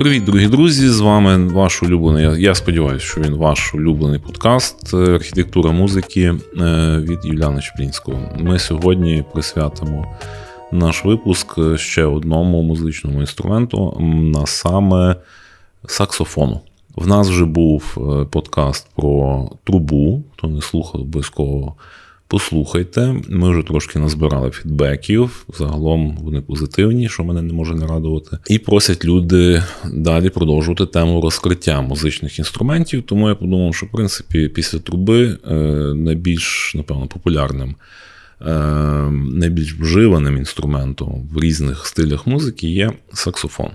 [0.00, 0.88] Привіт, дорогі друзі!
[0.88, 2.42] З вами ваш улюблений.
[2.42, 6.34] Я, сподіваюся, що він ваш улюблений подкаст е, Архітектура музики е,
[6.98, 8.18] від Юліана Чеплінського.
[8.38, 10.16] Ми сьогодні присвятимо
[10.72, 15.16] наш випуск ще одному музичному інструменту, на саме
[15.86, 16.60] саксофону.
[16.96, 21.74] В нас вже був е, подкаст про трубу, хто не слухав обов'язково
[22.30, 25.46] Послухайте, ми вже трошки назбирали фідбеків.
[25.58, 28.38] Загалом вони позитивні, що мене не може не радувати.
[28.48, 29.62] І просять люди
[29.92, 33.02] далі продовжувати тему розкриття музичних інструментів.
[33.02, 35.54] Тому я подумав, що в принципі після труби е,
[35.94, 37.74] найбільш, напевно, популярним,
[38.40, 38.54] е,
[39.32, 43.70] найбільш вживаним інструментом в різних стилях музики є саксофон.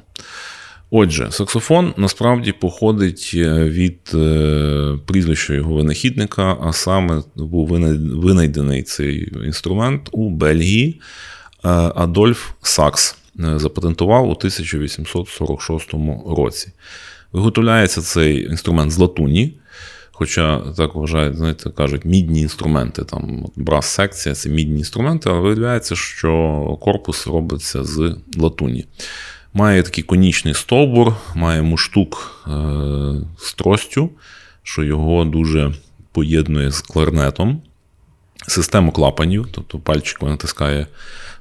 [0.91, 9.33] Отже, саксофон насправді походить е, від е, прізвища його винахідника, а саме був винайдений цей
[9.45, 11.01] інструмент у Бельгії.
[11.65, 15.93] Е, Адольф Сакс запатентував у 1846
[16.37, 16.71] році.
[17.31, 19.57] Виготовляється цей інструмент з латуні.
[20.11, 26.77] Хоча так вважають, знаєте, кажуть, мідні інструменти, там брас-секція це мідні інструменти, але виявляється, що
[26.81, 28.85] корпус робиться з латуні.
[29.57, 32.51] Має такий конічний стовбур, має муштук е,
[33.37, 34.09] з тростю,
[34.63, 35.73] що його дуже
[36.11, 37.61] поєднує з кларнетом.
[38.47, 40.87] Систему клапанів, тобто пальчик натискає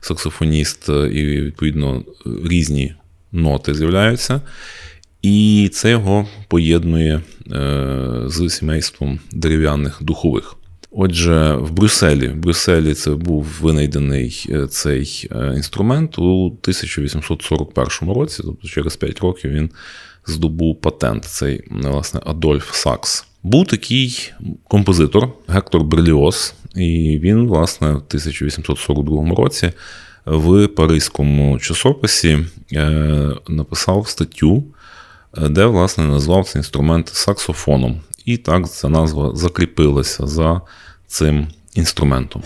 [0.00, 2.04] саксофоніст, е, і, відповідно,
[2.44, 2.94] різні
[3.32, 4.40] ноти з'являються.
[5.22, 7.20] І це його поєднує
[7.52, 10.56] е, з сімейством дерев'яних духових.
[10.96, 18.42] Отже, в Брюсселі в Брюсселі це був винайдений е, цей е, інструмент у 1841 році,
[18.44, 19.70] тобто через 5 років він
[20.26, 21.24] здобув патент.
[21.24, 23.26] Цей власне Адольф Сакс.
[23.42, 24.32] Був такий
[24.68, 29.72] композитор Гектор Берліос, і він, власне, в 1842 році
[30.24, 32.38] в Паризькому часописі
[32.72, 34.64] е, написав статтю,
[35.50, 38.00] де, власне, назвав цей інструмент саксофоном.
[38.24, 40.60] І так ця назва закріпилася за
[41.06, 42.42] цим інструментом.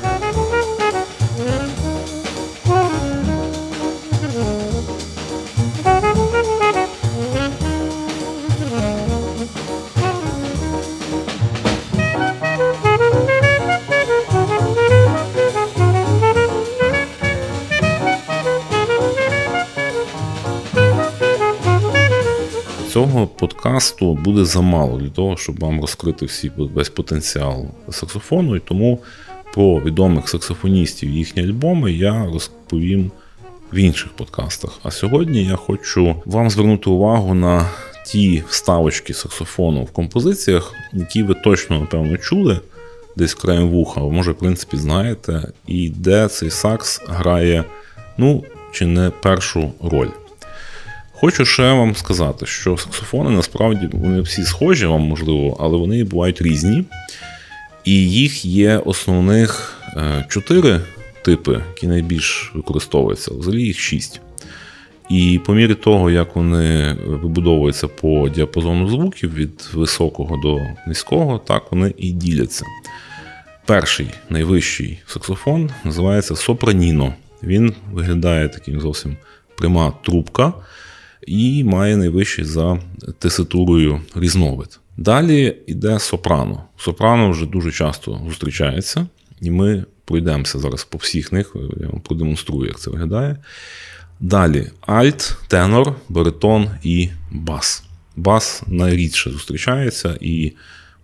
[22.99, 28.57] Цього подкасту буде замало для того, щоб вам розкрити всі весь потенціал саксофону.
[28.57, 28.99] І тому
[29.55, 33.11] про відомих саксофоністів їхні альбоми я розповім
[33.73, 34.81] в інших подкастах.
[34.83, 37.69] А сьогодні я хочу вам звернути увагу на
[38.07, 42.61] ті вставочки саксофону в композиціях, які ви точно, напевно, чули.
[43.17, 47.65] Десь краєм вуха, ви може, в принципі, знаєте, і де цей сакс грає,
[48.17, 50.09] ну, чи не першу роль.
[51.21, 56.43] Хочу ще вам сказати, що саксофони насправді вони всі схожі вам, можливо, але вони бувають
[56.43, 56.85] різні.
[57.85, 60.81] І їх є основних е, чотири
[61.25, 63.35] типи, які найбільш використовуються.
[63.35, 64.21] Взагалі їх шість.
[65.11, 71.63] І по мірі того, як вони вибудовуються по діапазону звуків від високого до низького, так
[71.73, 72.65] вони і діляться.
[73.67, 77.15] Перший найвищий саксофон називається сопраніно.
[77.43, 79.17] Він виглядає таким зовсім
[79.57, 80.53] пряма трубка
[81.29, 82.79] і має найвищий за
[83.19, 84.81] теситурою різновид.
[84.97, 86.63] Далі йде сопрано.
[86.77, 89.07] Сопрано вже дуже часто зустрічається,
[89.41, 93.37] і ми пройдемося зараз по всіх них, я вам продемонструю, як це виглядає.
[94.21, 97.85] Далі альт, тенор, баритон і бас.
[98.17, 100.53] Бас найрідше зустрічається, і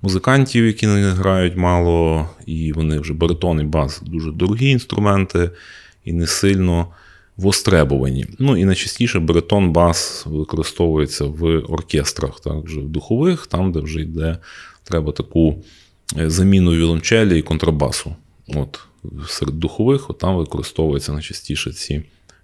[0.02, 5.50] музикантів, які не грають мало, і вони вже баритон і бас дуже дорогі інструменти,
[6.04, 6.88] і не сильно
[7.36, 8.26] востребовані.
[8.38, 14.00] Ну і найчастіше бретон бас використовується в оркестрах, так, вже в духових, там, де вже
[14.00, 14.38] йде,
[14.84, 15.62] треба таку
[16.18, 18.16] е, заміну віолончелі і контрабасу.
[18.48, 18.80] От
[19.28, 22.02] Серед духових от там використовуються найчастіше ці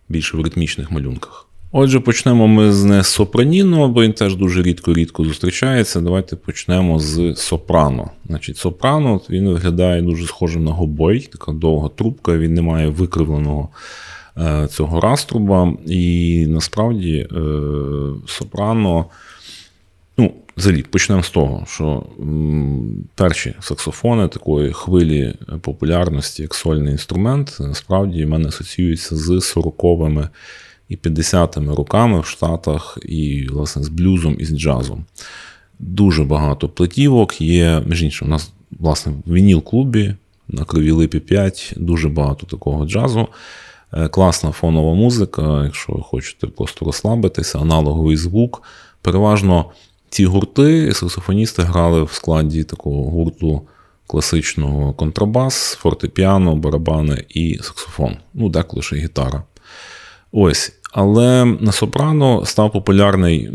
[0.09, 1.47] більше в ритмічних малюнках.
[1.73, 6.01] Отже, почнемо ми з не сопраніно, бо він теж дуже рідко-рідко зустрічається.
[6.01, 8.11] Давайте почнемо з сопрано.
[8.27, 13.69] Значить, Сопрано він виглядає дуже схожим на гобой, така довга трубка, він не має викривленого
[14.69, 15.75] цього раструба.
[15.87, 17.41] І насправді е,
[18.27, 19.05] сопрано.
[20.19, 22.07] Ну, взагалі, почнемо з того, що
[23.15, 30.29] перші саксофони такої хвилі популярності, як сольний інструмент, насправді в мене асоціюються з 40-ми
[30.89, 35.05] і 50-ми роками в Штатах, і, власне, з блюзом і з джазом.
[35.79, 37.83] Дуже багато платівок є.
[37.87, 40.15] Між іншим, у нас, власне, в вініл-клубі
[40.49, 43.29] на кривій липі 5 дуже багато такого джазу.
[43.93, 48.63] Е, класна фонова музика, якщо ви хочете просто розслабитися, аналоговий звук.
[49.03, 49.65] Переважно
[50.11, 53.63] ці гурти, саксофоністи грали в складі такого гурту
[54.07, 58.17] класичного контрабас, фортепіано, барабани і саксофон.
[58.35, 59.43] Ну, деколи ще гітара.
[60.33, 60.73] Ось.
[60.93, 63.51] Але на сопрано став популярний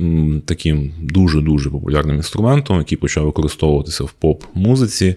[0.46, 5.16] таким дуже-дуже популярним інструментом, який почав використовуватися в поп-музиці,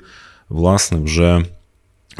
[0.49, 1.45] власне, вже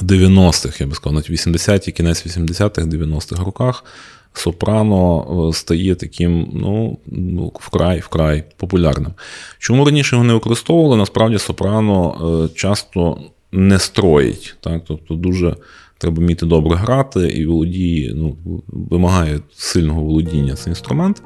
[0.03, 3.85] 90-х, я би сказав, навіть 80-ті, кінець 80-х, 90-х роках.
[4.33, 9.13] Сопрано е, стає таким, ну, ну, вкрай вкрай популярним.
[9.59, 10.97] Чому раніше його не використовували?
[10.97, 12.15] Насправді сопрано
[12.45, 13.19] е, часто
[13.53, 14.57] не строїть.
[14.61, 14.83] Так?
[14.87, 15.57] Тобто дуже
[15.99, 18.37] треба вміти добре грати і володіє, ну,
[18.67, 21.23] вимагає сильного володіння цей інструмент.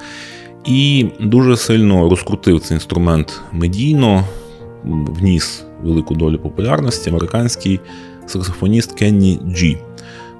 [0.64, 4.24] І дуже сильно розкрутив цей інструмент медійно,
[4.84, 7.80] вніс велику долю популярності американський
[8.32, 9.78] саксофоніст Кенні Джі.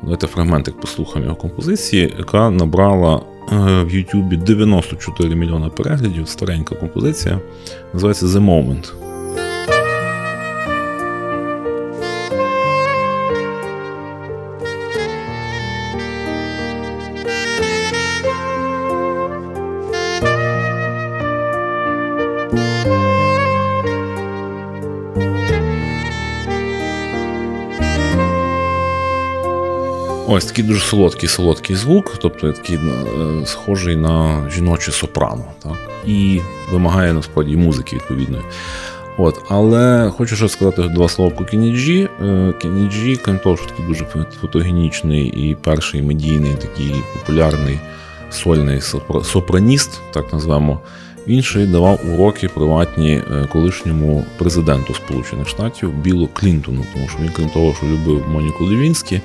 [0.03, 3.21] Давайте фрагментик послухаємо його композиції, яка набрала
[3.53, 6.29] е, в Ютубі 94 мільйона переглядів.
[6.29, 7.41] Старенька композиція.
[7.95, 9.12] Називається The Moment.
[30.35, 35.77] Ось такий дуже солодкий солодкий звук, тобто такий е, схожий на жіноче сопрано, так?
[36.07, 36.41] і
[36.71, 38.43] вимагає насправді музики відповідної.
[39.19, 42.09] От, Але хочу ще сказати два слова про Кеніджі.
[42.63, 44.07] Кеніджі, крім того, що такий дуже
[44.41, 47.79] фотогенічний і перший медійний, такий популярний
[48.31, 48.81] сольний
[49.23, 50.81] сопраніст, так назвемо.
[51.27, 57.19] Він ще й давав уроки приватні е, колишньому президенту Сполучених Штатів Білу Клінтону, тому що
[57.23, 59.21] він, крім того, що любив Моніку Левінські,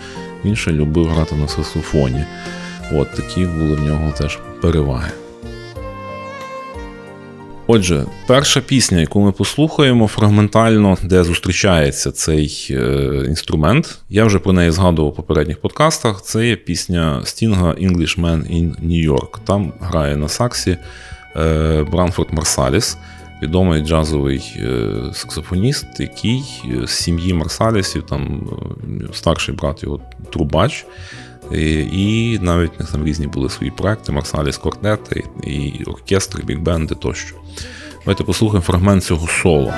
[0.47, 2.23] він ще любив грати на саксофоні.
[2.93, 5.11] От такі були в нього теж переваги.
[7.69, 14.53] Отже, перша пісня, яку ми послухаємо фрагментально, де зустрічається цей е, інструмент, я вже про
[14.53, 16.21] неї згадував у попередніх подкастах.
[16.21, 19.37] Це є пісня Стінга Englishman in New York.
[19.45, 20.77] Там грає на саксі
[21.35, 22.97] е, Бранфорд Марсаліс
[23.41, 26.43] відомий джазовий е, саксофоніст, який
[26.85, 28.49] з сім'ї Марсалісів, там
[29.01, 29.99] е, старший брат його
[30.33, 30.85] Трубач.
[31.91, 35.83] І навіть у них там різні були свої проекти, Марсаліс Квартети, і
[36.45, 37.35] бікбенди тощо.
[37.99, 39.73] Давайте послухаємо фрагмент цього соло.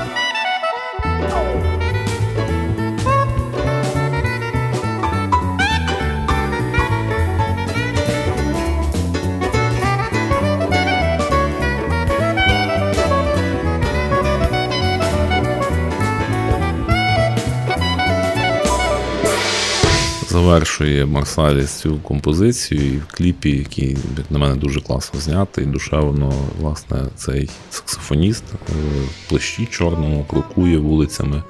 [20.39, 25.65] Завершує Марсаліс цю композицію і в кліпі, який, як на мене, дуже класно знятий.
[25.65, 28.73] Душевно, власне, цей саксофоніст е,
[29.05, 31.43] в плащі чорному крокує вулицями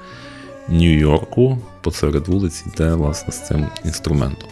[0.70, 4.50] Нью-Йорку посеред вулиці, йде власне з цим інструментом.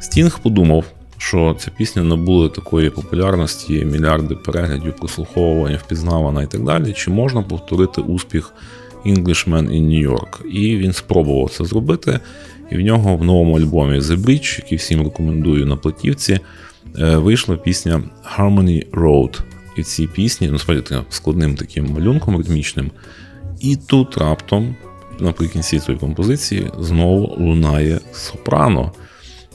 [0.00, 0.84] Стінг подумав.
[1.20, 6.92] Що ця пісня набула такої популярності, мільярди переглядів, прослуховування, впізнавана і так далі.
[6.92, 8.52] Чи можна повторити успіх
[9.06, 10.46] Englishman in New York?
[10.46, 12.20] І він спробував це зробити.
[12.70, 16.40] І в нього в новому альбомі The Bridge, який всім рекомендую на платівці,
[16.98, 18.02] е, вийшла пісня
[18.36, 19.40] Harmony Road.
[19.76, 22.90] І ці пісні, насправді складним таким малюнком ритмічним.
[23.60, 24.76] І тут раптом,
[25.20, 28.92] наприкінці цієї композиції, знову лунає сопрано.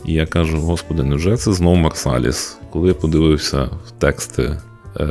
[0.05, 2.57] І я кажу: Господи, невже це знову Марсаліс?
[2.69, 4.59] Коли я подивився в тексти
[4.99, 5.07] е,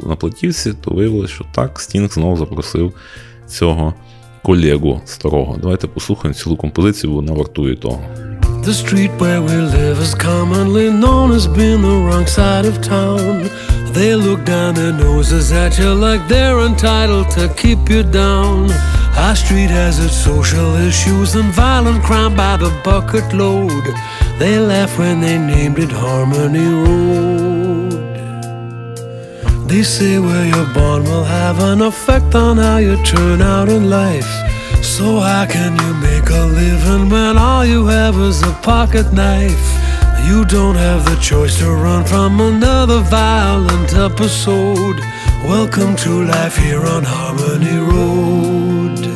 [0.00, 2.92] на платівці, то виявилося, що так, Стінг знову запросив
[3.50, 3.94] цього
[4.42, 5.58] колегу старого.
[5.60, 8.00] Давайте послухаємо цілу композицію, вона вартує того.
[8.64, 13.48] The street where we live is commonly known as being the wrong side of town.
[13.96, 18.70] They look down their noses at you like they're entitled to keep you down.
[19.24, 23.84] Our street has its social issues and violent crime by the bucket load.
[24.38, 27.49] They laugh when they named it Harmony Road.
[29.70, 33.88] They say where you're born will have an effect on how you turn out in
[33.88, 34.28] life.
[34.82, 39.64] So how can you make a living when all you have is a pocket knife?
[40.26, 44.98] You don't have the choice to run from another violent episode.
[45.44, 49.06] Welcome to life here on Harmony Road.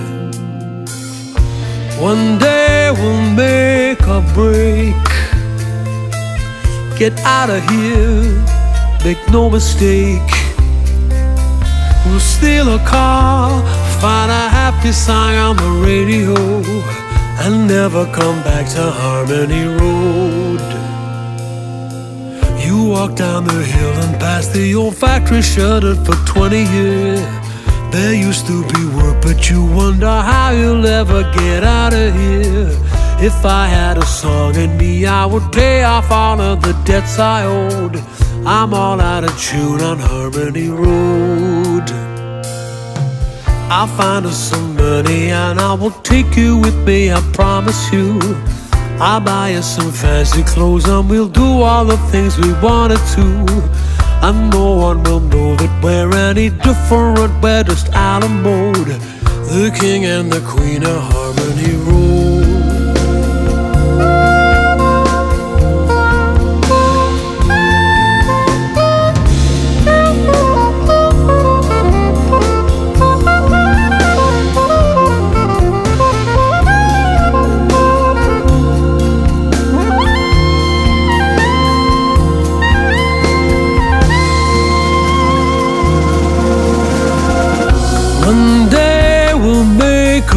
[2.01, 4.95] One day we'll make a break.
[6.97, 10.44] Get out of here, make no mistake.
[12.05, 13.51] We'll steal a car,
[14.01, 16.35] find a happy song on the radio,
[17.43, 20.61] and never come back to Harmony Road.
[22.65, 27.21] You walk down the hill and past the old factory shuttered for 20 years.
[27.91, 32.69] There used to be work, but you wonder how you'll ever get out of here.
[33.21, 37.19] If I had a song in me, I would pay off all of the debts
[37.19, 37.97] I owed.
[38.47, 41.91] I'm all out of tune on Harmony Road.
[43.71, 48.21] I'll find us some money and I will take you with me, I promise you.
[49.01, 53.47] I'll buy you some fancy clothes and we'll do all the things we wanted to.
[54.21, 59.01] And no one will know that we're any different, we're just out of mode.
[59.55, 62.04] The king and the queen of Harmony Road.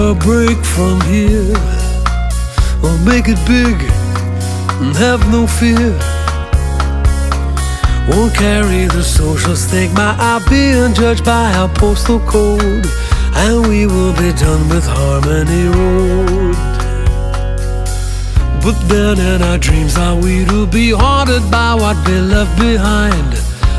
[0.08, 1.52] A break from here.
[2.82, 3.76] We'll make it big
[4.80, 5.92] and have no fear.
[8.08, 12.86] Won't carry the social stigma of being judged by our postal code.
[13.36, 16.56] And we will be done with Harmony Road.
[18.64, 23.34] But then in our dreams are we to be haunted by what we left behind.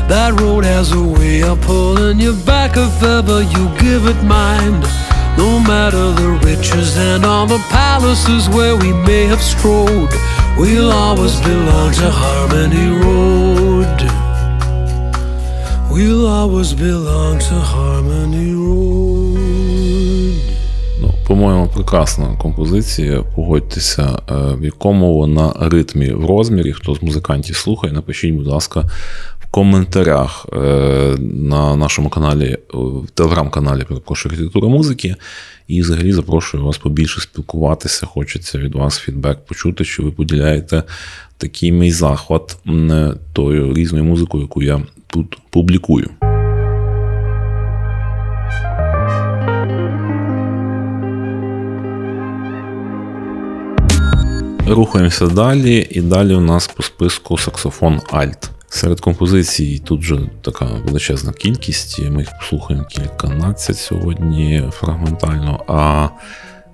[0.07, 5.08] That road has a way of pulling you back if ever you give it mind.
[5.43, 10.13] No matter the riches and all the palaces where we may have strolled,
[10.57, 13.99] we'll always belong to Harmony Road.
[15.93, 19.39] We'll always belong to Harmony Road.
[21.01, 23.23] Ну, по-моєму, прекрасна композиція.
[23.35, 26.73] Погодьтеся, е, в якому вона ритмі в розмірі.
[26.73, 28.85] Хто з музикантів слухає, напишіть, будь ласка,
[29.51, 30.57] коментарях е,
[31.19, 35.15] на нашому каналі, в телеграм-каналі перепрошую архітектура музики.
[35.67, 38.05] І взагалі запрошую вас побільше спілкуватися.
[38.05, 40.83] Хочеться від вас фідбек почути, що ви поділяєте
[41.37, 42.57] такий мій захват
[43.33, 46.09] тою різною музикою, яку я тут публікую.
[54.67, 58.58] Рухаємося далі, і далі у нас по списку саксофон Альт.
[58.69, 61.99] Серед композицій тут вже така величезна кількість.
[62.09, 65.63] Ми їх послухаємо кільканадцять сьогодні фрагментально.
[65.67, 66.09] А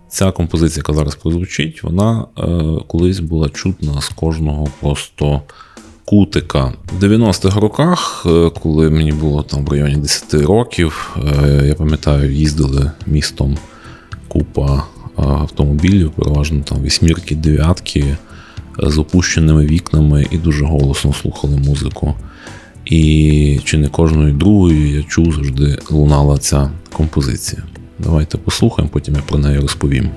[0.10, 2.44] ця композиція, яка зараз прозвучить, вона е,
[2.88, 5.42] колись була чутна з кожного просто
[6.06, 6.74] кутика.
[7.00, 12.32] В 90-х роках, е, коли мені було там в районі 10 років, е, я пам'ятаю,
[12.32, 13.58] їздили містом
[14.28, 14.84] купа
[15.16, 18.18] автомобілів, переважно там вісьмірки, дев'ятки
[18.80, 22.16] з опущеними вікнами і дуже голосно слухали музику.
[22.86, 27.64] І чи не кожною другою я чув завжди лунала ця композиція.
[28.00, 30.10] Давайте послухаємо, потім я про неї розповім.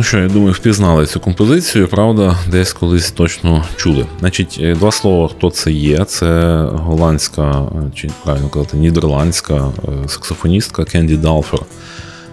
[0.00, 4.06] Ну що, я думаю, впізнали цю композицію, правда, десь колись точно чули.
[4.20, 6.04] Значить, е, два слова, хто це є.
[6.04, 7.62] Це голландська,
[7.94, 11.60] чи правильно казати, нідерландська е, саксофоністка Кенді Далфер.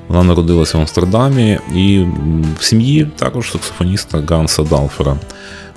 [0.08, 2.06] Вона народилася в Амстердамі і
[2.60, 5.18] в сім'ї також саксофоніста Ганса Далфера.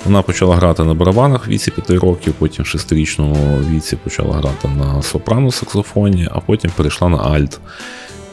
[0.04, 4.68] Вона почала грати на барабанах в віці 5 років, потім в 6-річному віці почала грати
[4.68, 7.61] на сопрано саксофоні, а потім перейшла на альт.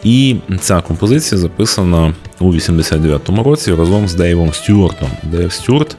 [0.04, 5.10] І ця композиція записана у 89-му році разом з Дейвом Стюартом.
[5.24, 5.96] Дейв Стюарт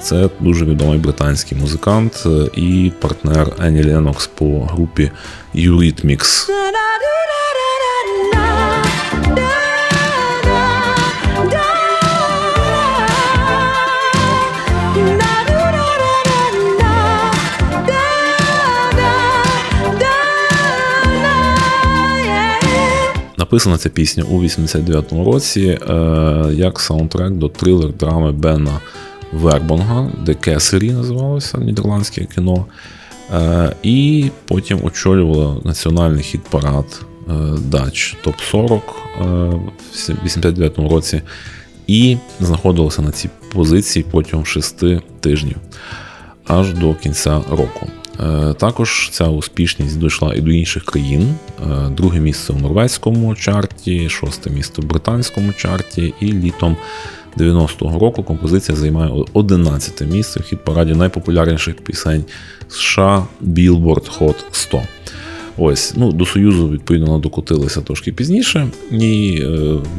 [0.00, 2.26] це дуже відомий британський музикант
[2.56, 5.10] і партнер Ені Ленокс по групі
[5.54, 6.50] Eurythmics.
[23.50, 25.94] Написана ця пісня у 89-му році е,
[26.52, 28.80] як саундтрек до трилер драми Бена
[29.32, 32.66] Вербонга, де Кесері називалося нідерландське кіно.
[33.34, 38.82] Е, і потім очолювала національний хіт-парад е, Дач Топ 40
[39.20, 41.22] в 89-му році.
[41.86, 45.56] І знаходилася на цій позиції протягом шести тижнів
[46.46, 47.86] аж до кінця року.
[48.20, 51.34] Е, також ця успішність дійшла і до інших країн.
[51.70, 56.76] Е, друге місце в норвезькому чарті, шосте місце в британському чарті, і літом
[57.36, 62.24] 90-го року композиція займає 11 місце в хіт-параді найпопулярніших пісень
[62.68, 64.82] США Billboard Hot 100.
[65.58, 68.68] Ось, ну, До Союзу, відповідно, докотилися трошки пізніше.
[68.90, 69.48] І е,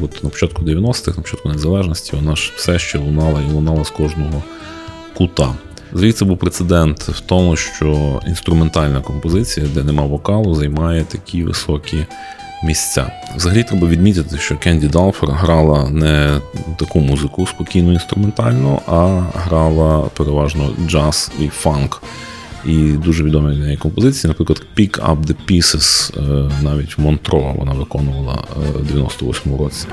[0.02, 3.90] от на початку 90-х, на початку незалежності, вона ж все ще лунала і лунала з
[3.90, 4.42] кожного
[5.14, 5.54] кута.
[5.94, 12.06] Звідси був прецедент в тому, що інструментальна композиція, де нема вокалу, займає такі високі
[12.64, 13.12] місця.
[13.36, 16.40] Взагалі треба відмітити, що Кенді Далфер грала не
[16.76, 22.02] таку музику спокійно інструментальну, а грала переважно джаз і фанк.
[22.66, 27.72] І дуже відомі для неї композиції, наприклад, Pick Up the Pieces, е, навіть Монтро вона
[27.72, 29.86] виконувала е, в 98 році.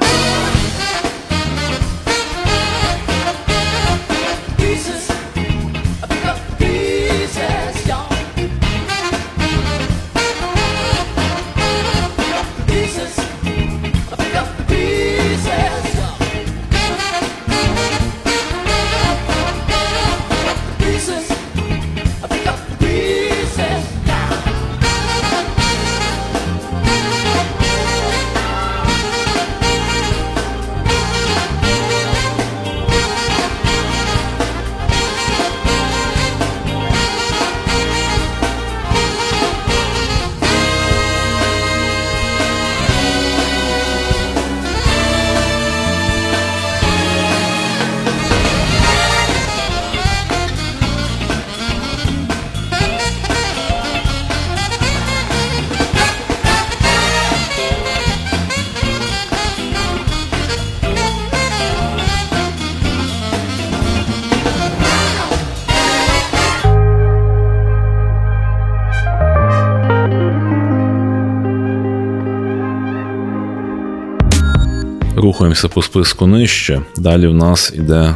[75.60, 76.82] Рухаємося по списку нижче.
[76.98, 78.16] Далі в нас іде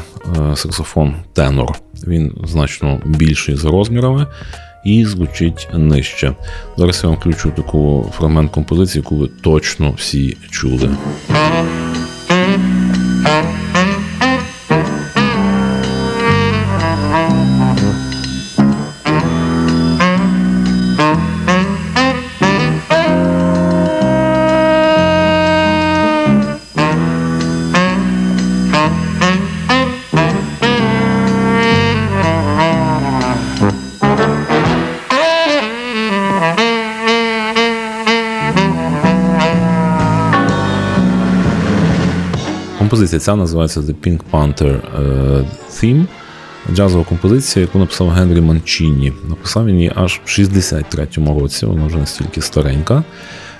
[0.51, 1.75] е, саксофон тенор.
[2.07, 4.27] Він значно більший за розмірами
[4.85, 6.35] і звучить нижче.
[6.77, 10.89] Зараз я вам включу таку фрагмент композиції, яку ви точно всі чули.
[43.13, 46.05] Композиція ця називається The Pink Panther е, Theme.
[46.73, 49.13] Джазова композиція, яку написав Генрі Манчіні.
[49.29, 53.03] Написав він її аж в 63-му році, вона вже настільки старенька,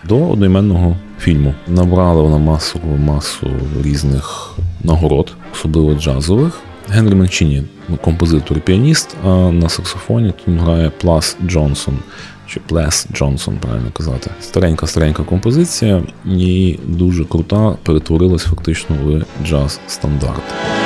[0.04, 1.54] до одноіменного фільму.
[1.68, 3.48] Набрала вона масу масу
[3.84, 6.60] різних нагород, особливо джазових.
[6.89, 7.63] Генрі Манчіні
[8.02, 11.98] композитор і піаніст, а на саксофоні тут грає Плас Джонсон
[12.48, 14.30] чи Плес Джонсон, правильно казати.
[14.42, 20.44] Старенька-старенька композиція і дуже крута, перетворилась фактично в джаз-стандарт.
[20.58, 20.83] Але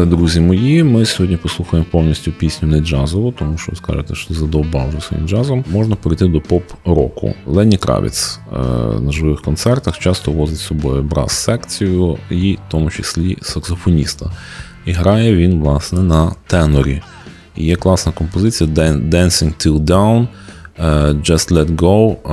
[0.00, 4.88] Але, друзі мої, ми сьогодні послухаємо повністю пісню не джазову, тому що скажете, що задовбав
[4.88, 5.64] вже своїм джазом.
[5.70, 7.34] Можна перейти до поп-року.
[7.46, 8.58] Лені Кравіц е,
[9.00, 14.32] на живих концертах часто возить з собою брас-секцію і в тому числі саксофоніста.
[14.86, 17.02] І грає він, власне, на тенорі.
[17.56, 20.28] І Є класна композиція Dancing Till Down.
[20.78, 20.82] Е,
[21.12, 22.32] Just Let Go е,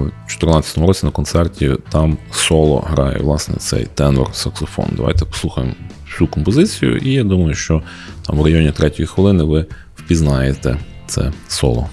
[0.00, 4.86] у 2014 році на концерті там соло грає власне цей тенор саксофон.
[4.96, 5.72] Давайте послухаємо
[6.16, 7.82] всю композицію, і я думаю, що
[8.26, 11.88] там в районі третьої хвилини ви впізнаєте це соло.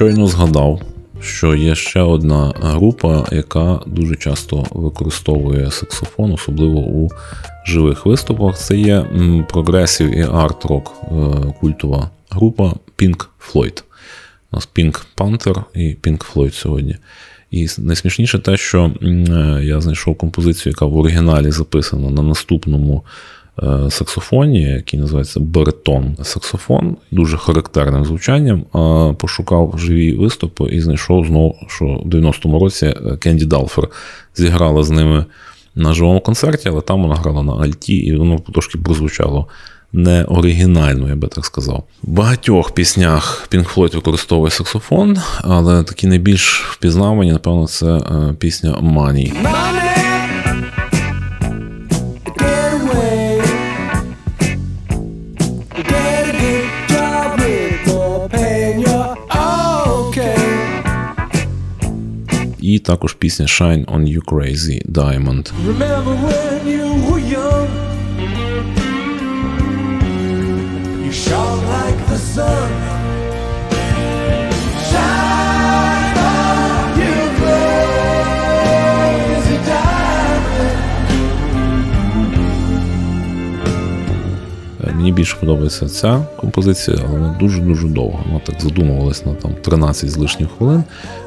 [0.00, 0.80] Щойно згадав,
[1.20, 7.10] що є ще одна група, яка дуже часто використовує саксофон, особливо у
[7.66, 8.58] живих виступах.
[8.58, 9.04] Це є
[9.48, 11.12] прогресів і арт-рок е,
[11.60, 13.82] культова група Pink Floyd.
[14.52, 16.96] У нас Pink Panther і Pink Floyd сьогодні.
[17.50, 23.04] І найсмішніше те, що е, я знайшов композицію, яка в оригіналі записана на наступному
[23.90, 28.64] саксофоні, який називається баритон саксофон, дуже характерним звучанням.
[29.14, 33.88] Пошукав живі виступи і знайшов знову, що в 90-му році Кенді Далфер
[34.36, 35.24] зіграла з ними
[35.74, 39.46] на живому концерті, але там вона грала на Альті, і воно трошки прозвучало.
[39.92, 41.84] Не оригінально, я би так сказав.
[42.02, 48.78] В багатьох піснях Pink Floyd використовує саксофон, але такі найбільш впізнавані, напевно, це е, пісня
[48.82, 49.32] Money.
[62.69, 65.51] і також пісня Shine on You Crazy Diamond.
[65.67, 67.69] Remember when you were young
[71.05, 72.88] You shone like the sun
[85.20, 88.18] більше подобається ця композиція, але вона дуже-дуже довга.
[88.26, 90.84] Вона так задумувалась на там 13 з лишніх хвилин.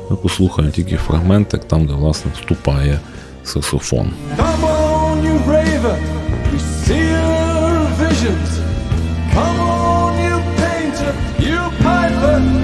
[0.10, 3.00] Ми послухаємо тільки фрагментик, там, де власне вступає
[3.44, 4.12] саксофон.
[9.36, 11.12] Come on, you painter,
[11.48, 12.63] you piper,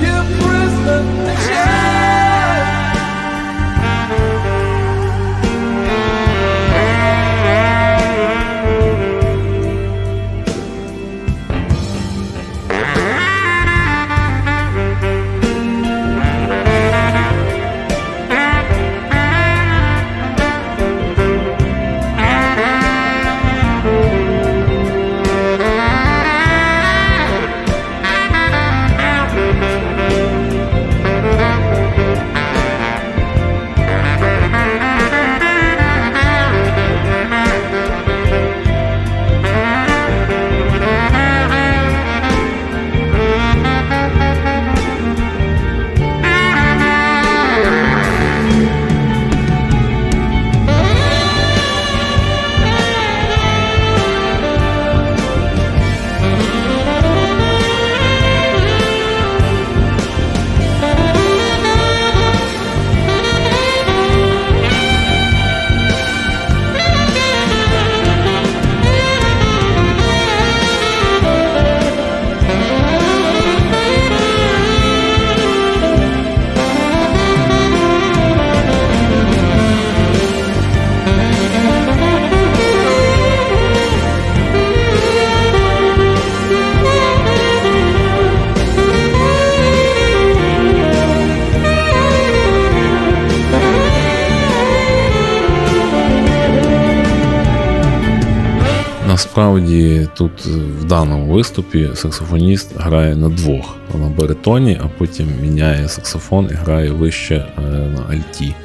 [99.19, 106.49] Насправді тут в даному виступі саксофоніст грає на двох на баритоні, а потім міняє саксофон
[106.51, 108.55] і грає вище е, на альті.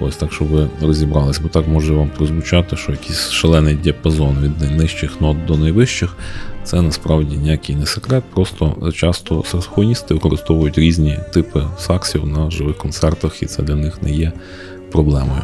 [0.00, 4.60] Ось так, щоб ви розібрались, бо так може вам прозвучати, що якийсь шалений діапазон від
[4.60, 6.16] найнижчих нот до найвищих.
[6.64, 8.24] Це насправді ніякий не секрет.
[8.34, 14.10] Просто часто саксофоністи використовують різні типи саксів на живих концертах, і це для них не
[14.10, 14.32] є
[14.92, 15.42] проблемою.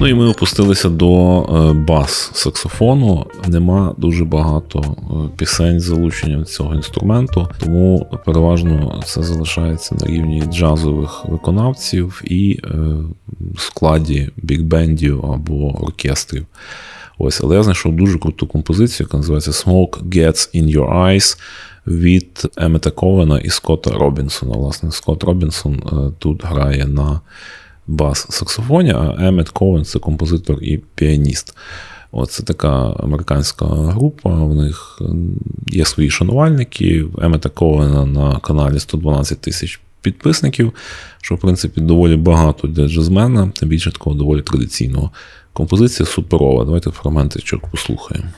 [0.00, 3.26] Ну і ми опустилися до е, бас-саксофону.
[3.48, 10.42] Нема дуже багато е, пісень з залученням цього інструменту, тому переважно це залишається на рівні
[10.52, 12.68] джазових виконавців і е,
[13.58, 16.46] складі бікбендів або оркестрів.
[17.18, 21.38] Ось, але я знайшов дуже круту композицію, яка називається Smoke Gets in Your Eyes
[21.86, 24.52] від Емета Ковена і Скотта Робінсона.
[24.56, 25.82] Власне, Скотт Робінсон
[26.18, 27.20] тут грає на
[27.88, 31.56] бас-саксофоні, а Емет Коуен це композитор і піаніст.
[32.28, 34.30] Це така американська група.
[34.30, 35.02] В них
[35.66, 37.04] є свої шанувальники.
[37.22, 40.72] Емета Коуена на каналі 112 тисяч підписників,
[41.22, 45.10] що, в принципі, доволі багато для джазмена, тим більше такого доволі традиційного.
[45.52, 46.64] Композиція суперова.
[46.64, 48.28] Давайте фрагментичок послухаємо.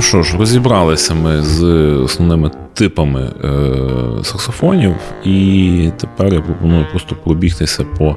[0.00, 7.84] Що ж, розібралися ми з основними типами е, саксофонів, і тепер я пропоную просто пробігтися
[7.98, 8.16] по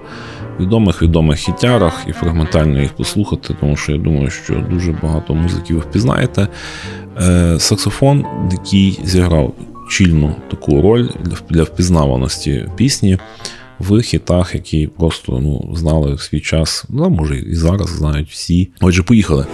[0.60, 5.80] відомих відомих хітярах і фрагментально їх послухати, тому що я думаю, що дуже багато музиків
[5.80, 6.48] впізнаєте.
[7.22, 9.54] Е, Саксофон, який зіграв
[9.90, 11.10] чільну таку роль
[11.50, 13.18] для впізнаваності пісні.
[13.80, 18.70] В хітах, які просто ну, знали в свій час, ну, може і зараз знають всі.
[18.82, 19.46] Отже, поїхали.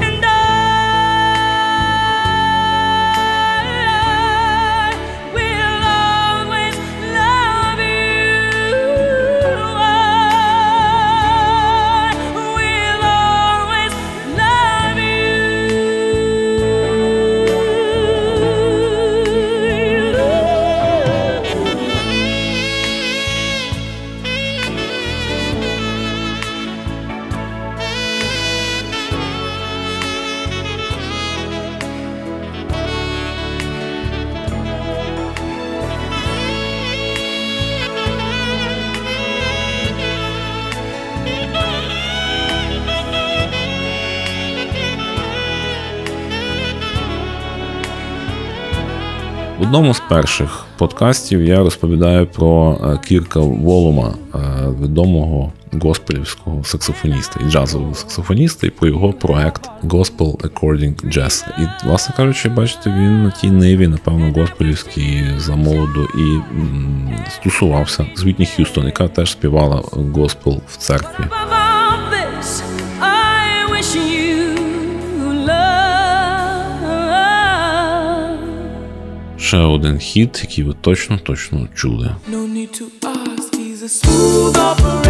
[49.80, 54.40] Одному з перших подкастів я розповідаю про е, Кірка Волума, е,
[54.82, 55.52] відомого
[55.82, 61.46] госпелівського саксофоніста і джазового саксофоніста, і про його проект Gospel According Jazz.
[61.62, 66.40] І, власне кажучи, бачите, він на тій ниві, напевно, госпелівській за молоду і
[67.32, 69.84] стосувався з Вітні Х'юстон, яка теж співала
[70.16, 71.24] госпел в церкві.
[79.50, 82.16] Ще один хіт, який ви точно точно чули.
[82.32, 85.09] No need to ask, he's a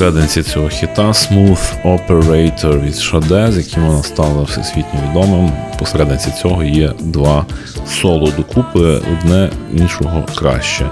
[0.00, 5.52] посерединці цього хіта Smooth Operator від Шаде, з яким вона стала всесвітньо відомим.
[5.78, 7.46] Посерединці цього є два
[7.88, 8.80] соло докупи,
[9.12, 10.90] одне іншого краще.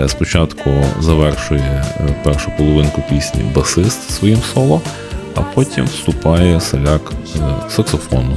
[0.00, 4.80] Е, спочатку завершує е, першу половинку пісні басист своїм соло,
[5.34, 7.38] а потім вступає соляк е,
[7.70, 8.36] саксофону.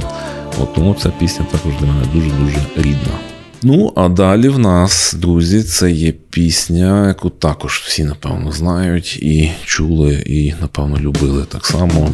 [0.60, 3.37] От Тому ця пісня також для мене дуже-дуже рідна.
[3.62, 9.50] Ну, а далі в нас, друзі, це є пісня, яку також всі, напевно, знають і
[9.64, 12.10] чули, і, напевно, любили так само.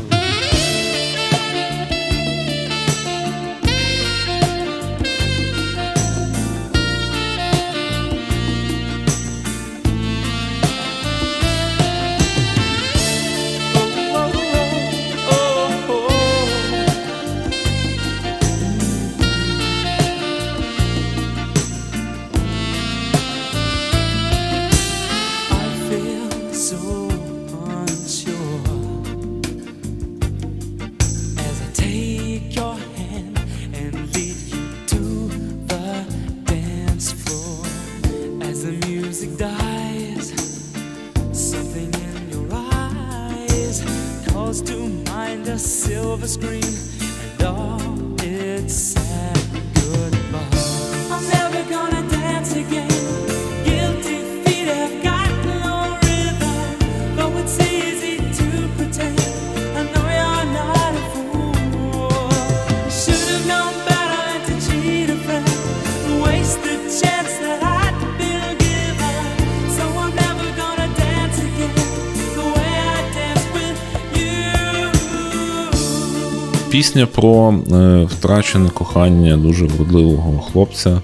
[77.14, 81.00] Про е, втрачене кохання дуже вродливого хлопця,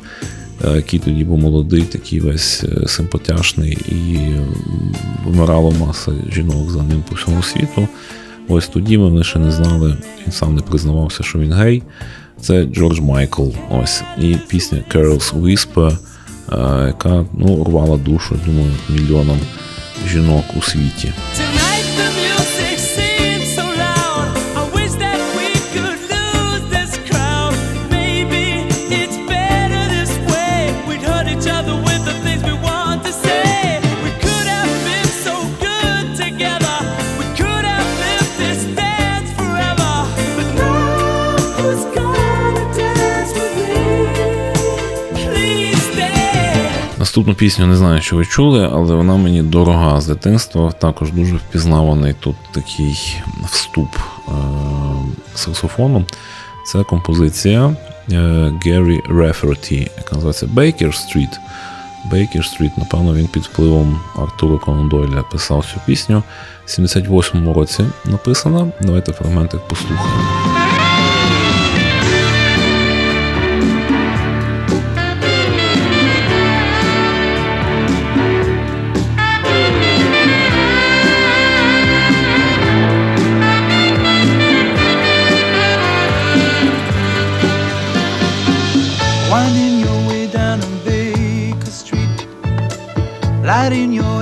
[0.64, 4.18] е, який тоді був молодий, такий весь е, симпатяшний, і
[5.26, 7.88] вмирала маса жінок за ним по всьому світу.
[8.48, 9.96] Ось тоді вони ще не знали,
[10.26, 11.82] він сам не признавався, що він гей.
[12.40, 13.48] Це Джордж Майкл.
[13.70, 14.02] Ось.
[14.20, 15.96] І пісня Carol's Whisper,
[16.86, 19.38] яка ну, рвала душу, думаю, мільйонам
[20.08, 21.12] жінок у світі.
[47.11, 50.72] Наступну пісню не знаю, що ви чули, але вона мені дорога з дитинства.
[50.72, 54.32] Також дуже впізнаваний тут такий вступ е-
[55.34, 56.04] саксофону.
[56.66, 57.76] Це композиція
[58.64, 61.38] Геррі Реферті, яка називається Baker Street.
[62.12, 66.22] Baker Street, напевно, він під впливом Артура Конан Дойля писав цю пісню.
[66.66, 68.72] В 78-му році написана.
[68.80, 70.70] Давайте фрагментик послухаємо.
[93.51, 94.20] In your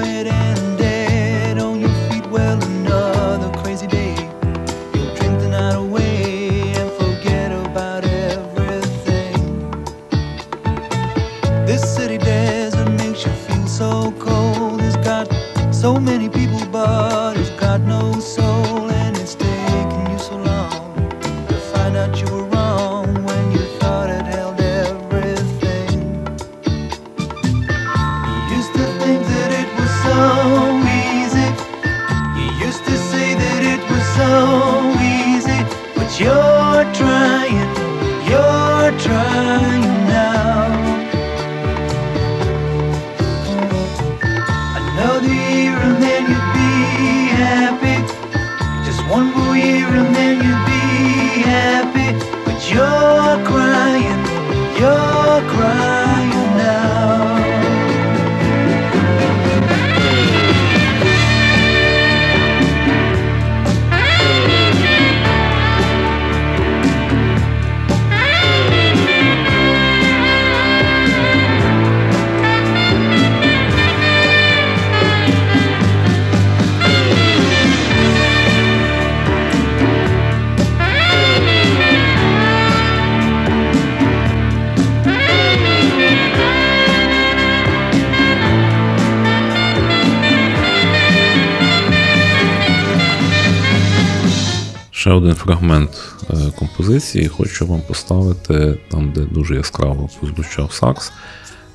[95.08, 95.90] Ще один фрагмент
[96.30, 101.12] е, композиції хочу вам поставити там, де дуже яскраво прозвучав сакс.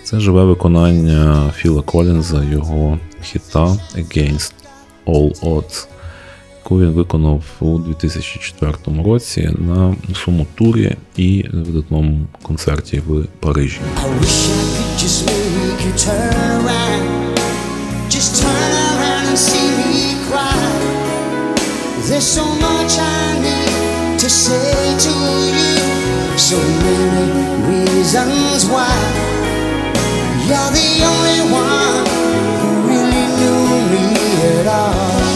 [0.04, 3.66] Це живе виконання Філа Колінза, його хіта
[3.96, 4.54] Against
[5.06, 5.88] All Odds,
[6.64, 8.74] яку він виконав у 2004
[9.06, 13.80] році на суму турі і видатному концерті в Парижі.
[18.16, 20.43] Just turn around and see me cry.
[22.06, 25.14] There's so much I need to say to
[25.58, 26.38] you.
[26.38, 27.32] So many
[27.68, 28.94] reasons why.
[30.48, 32.06] You're the only one
[32.60, 35.33] who really knew me at all.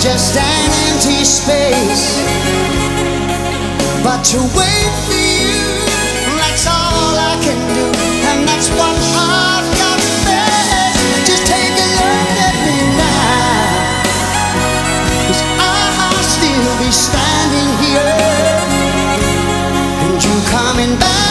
[0.00, 2.16] Just an empty space.
[4.02, 5.60] But to wait for you,
[6.40, 7.84] that's all I can do,
[8.32, 10.40] and that's what I've got to.
[11.28, 13.60] Just take a look at me now,
[15.28, 18.16] cause I'll still be standing here,
[20.00, 21.29] and you coming back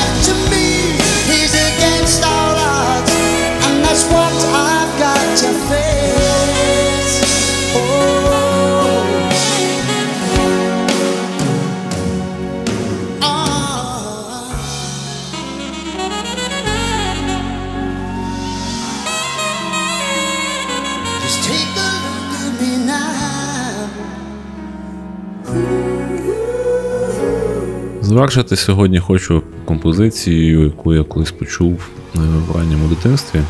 [28.19, 33.41] Завершити сьогодні хочу композицією, яку я колись почув е, в ранньому дитинстві.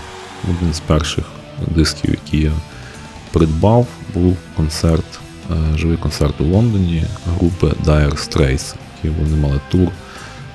[0.43, 1.25] Один з перших
[1.75, 2.51] дисків, які я
[3.33, 5.19] придбав, був концерт,
[5.51, 7.03] е, живий концерт у Лондоні
[7.37, 9.87] групи Dire Straits, які вони мали тур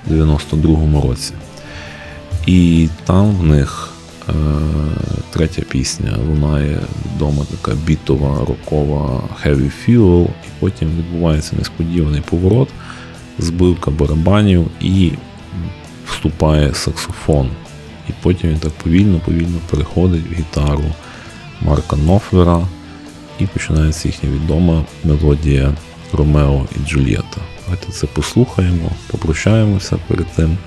[0.06, 1.32] у 92-му році.
[2.46, 3.90] І там в них
[4.28, 4.32] е,
[5.30, 6.80] третя пісня лунає
[7.14, 12.68] відома така бітова, рокова Heavy Fuel, і потім відбувається несподіваний поворот,
[13.38, 15.12] збивка барабанів і
[16.06, 17.50] вступає саксофон.
[18.08, 20.84] І потім він так повільно-повільно переходить в гітару
[21.60, 22.66] Марка Нофлера,
[23.38, 25.74] і починається їхня відома мелодія
[26.12, 27.40] Ромео і Джульєта.
[27.64, 30.58] Давайте це послухаємо, попрощаємося перед тим.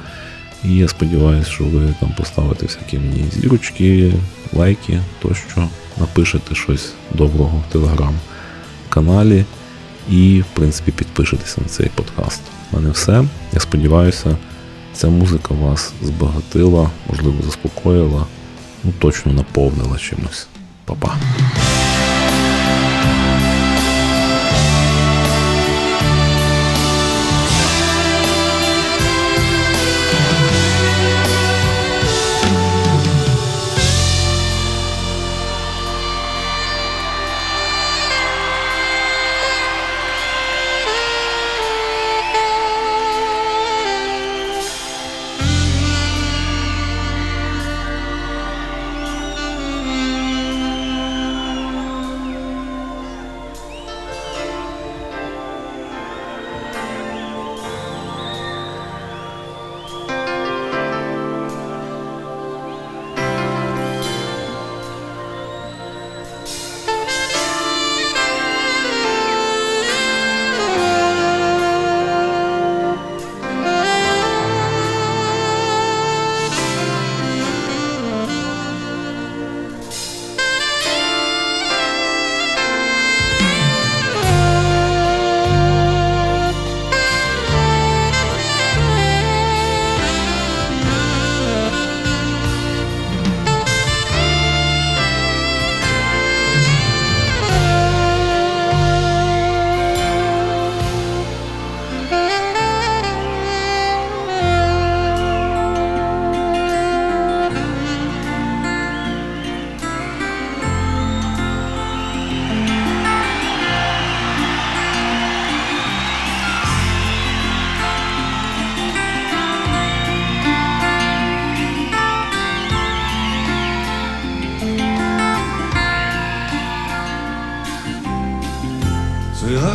[0.63, 4.13] І я сподіваюся, що ви там поставите всякі мені зірочки,
[4.53, 9.45] лайки, тощо, напишете щось доброго в телеграм-каналі
[10.09, 12.41] і, в принципі, підпишетеся на цей подкаст.
[12.71, 13.25] У мене все.
[13.53, 14.37] Я сподіваюся,
[14.93, 18.25] ця музика вас збагатила, можливо, заспокоїла,
[18.83, 20.47] ну точно наповнила чимось.
[20.85, 21.15] Па-па.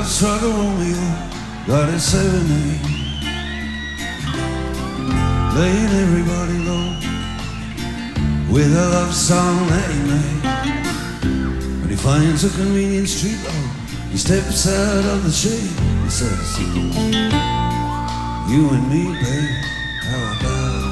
[0.05, 1.01] Struggle Romeo
[1.67, 2.79] got it saving me
[5.57, 6.87] Laying everybody low
[8.53, 10.43] With a love song that he made.
[11.81, 13.53] When he finds a convenient street oh,
[14.11, 15.73] He steps out of the shade.
[16.05, 16.59] He says
[18.53, 19.65] You and me, babe,
[20.05, 20.83] how about?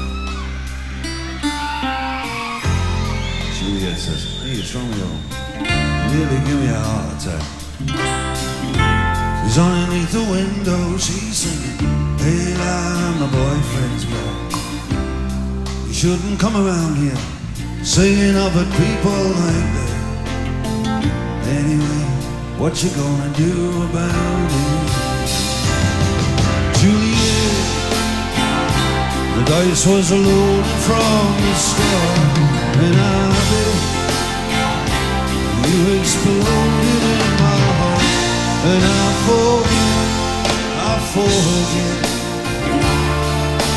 [3.59, 5.09] Juliet says, hey, it's Romeo
[6.11, 8.50] Nearly give me a heart attack
[9.57, 11.77] Underneath the window, she's singing,
[12.17, 14.51] Hey, I'm my boyfriend's back.
[15.87, 17.17] You shouldn't come around here
[17.83, 19.95] singing of it people like that.
[21.47, 22.05] Anyway,
[22.57, 25.29] what you gonna do about it?
[26.79, 27.67] Juliet,
[29.35, 32.37] the dice was loaded from the start,
[32.85, 33.75] and I bet
[35.67, 38.03] you exploded in my heart,
[38.71, 40.09] and I forget,
[40.89, 41.97] I forget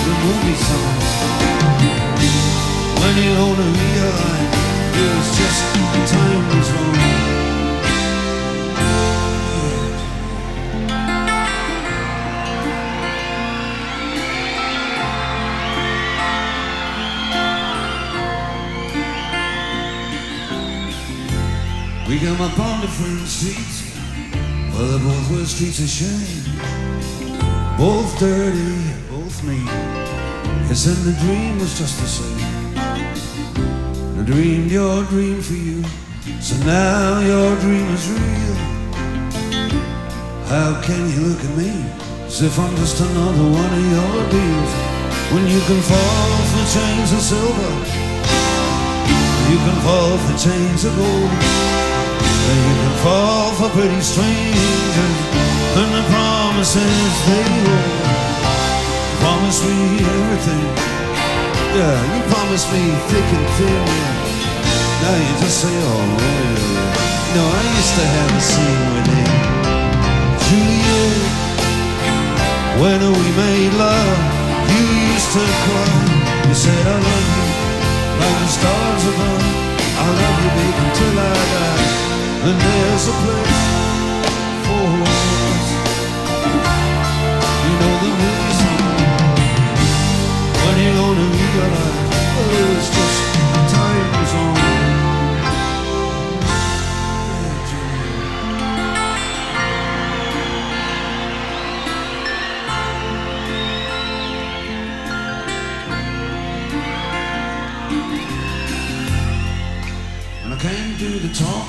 [0.04, 0.98] the movie song
[3.00, 4.52] When you only realize
[5.00, 5.60] it was just
[6.12, 6.94] time was wrong
[22.08, 23.83] We come up on different streets
[24.84, 26.44] well, both were streets of shame.
[27.78, 28.76] Both dirty,
[29.08, 29.66] both mean.
[30.68, 32.78] Yes, and the dream was just the same.
[34.18, 35.82] I dreamed your dream for you,
[36.40, 38.56] so now your dream is real.
[40.52, 41.72] How can you look at me
[42.26, 44.72] as if I'm just another one of your deals?
[45.32, 47.72] When you can fall for chains of silver,
[49.50, 51.83] you can fall for chains of gold.
[52.14, 55.16] You can fall for pretty strangers
[55.80, 58.04] and the promises they hold.
[59.22, 60.66] promised me everything.
[61.74, 63.84] Yeah, you promised me thick and thin.
[65.02, 67.34] Now you just say, oh, yeah, yeah.
[67.34, 69.32] No, I used to have a scene with him.
[70.46, 71.24] Juliet,
[72.80, 74.18] when we made love,
[74.70, 75.92] you used to cry.
[76.48, 77.46] You said, I love you,
[78.20, 79.73] like the stars above.
[80.04, 81.84] I love you, baby, till I die.
[82.46, 83.73] And there's a place
[111.34, 111.66] talk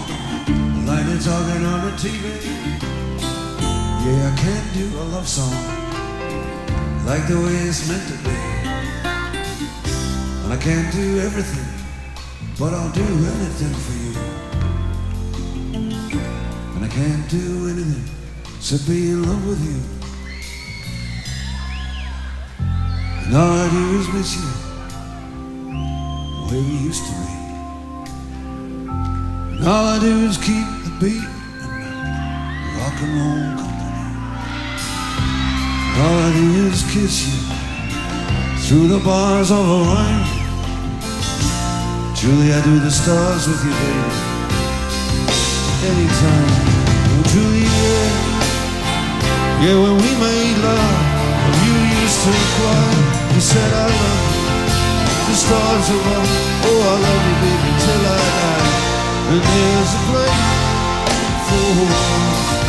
[0.86, 2.26] like they're talking on the TV.
[4.06, 5.58] Yeah, I can't do a love song
[7.08, 8.36] like the way it's meant to be.
[10.44, 11.66] And I can't do everything,
[12.60, 14.14] but I'll do anything for you.
[16.76, 18.06] And I can't do anything
[18.58, 19.80] except be in love with you.
[23.26, 24.50] And all I do is miss you
[26.38, 27.45] the way we used to be.
[29.68, 31.26] All I do is keep the beat
[32.78, 34.14] rock and roll company.
[35.98, 37.42] All I do is kiss you
[38.62, 40.22] through the bars of Orion.
[42.14, 44.06] Julie, I do the stars with you, baby.
[45.90, 46.52] Anytime.
[47.10, 48.14] Oh, Juliet.
[49.66, 51.02] Yeah, when we made love,
[51.66, 51.74] you
[52.06, 52.86] used to cry.
[53.34, 54.46] You said I love you.
[55.26, 56.30] The stars above.
[56.70, 58.65] Oh, I love you, baby, till I die.
[59.28, 62.65] And there's a place for.